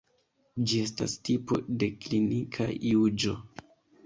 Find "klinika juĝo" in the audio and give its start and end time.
2.07-3.37